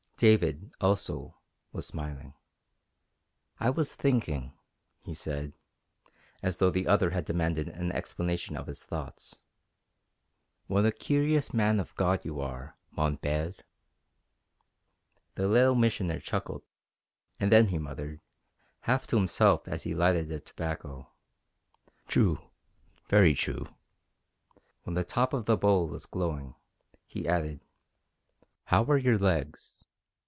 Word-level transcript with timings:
David, 0.21 0.71
also, 0.79 1.39
was 1.71 1.87
smiling. 1.87 2.35
"I 3.59 3.71
was 3.71 3.95
thinking," 3.95 4.53
he 5.01 5.15
said 5.15 5.53
as 6.43 6.59
though 6.59 6.69
the 6.69 6.85
other 6.85 7.09
had 7.09 7.25
demanded 7.25 7.67
an 7.69 7.91
explanation 7.91 8.55
of 8.55 8.67
his 8.67 8.83
thoughts 8.83 9.41
"what 10.67 10.85
a 10.85 10.91
curious 10.91 11.55
man 11.55 11.79
of 11.79 11.95
God 11.95 12.23
you 12.23 12.39
are, 12.39 12.77
mon 12.91 13.17
Père!" 13.17 13.55
The 15.33 15.47
Little 15.47 15.73
Missioner 15.73 16.19
chuckled, 16.19 16.61
and 17.39 17.51
then 17.51 17.69
he 17.69 17.79
muttered, 17.79 18.21
half 18.81 19.07
to 19.07 19.15
himself 19.17 19.67
as 19.67 19.85
he 19.85 19.95
lighted 19.95 20.27
the 20.27 20.39
tobacco, 20.39 21.09
"True 22.07 22.39
very 23.09 23.33
true." 23.33 23.69
When 24.83 24.93
the 24.93 25.03
top 25.03 25.33
of 25.33 25.47
the 25.47 25.57
bowl 25.57 25.87
was 25.87 26.05
glowing, 26.05 26.53
he 27.07 27.27
added: 27.27 27.65
"How 28.65 28.83
are 28.83 28.99
your 28.99 29.17
legs? 29.17 29.79